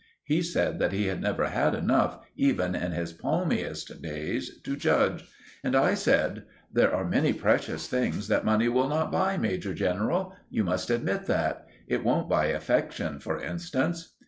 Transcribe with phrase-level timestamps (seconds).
[0.23, 5.25] He said that he had never had enough, even in his palmiest days, to judge;
[5.63, 10.35] and I said— "There are many precious things that money will not buy, major general.
[10.49, 11.67] You must admit that.
[11.87, 14.15] It won't buy affection, for instance."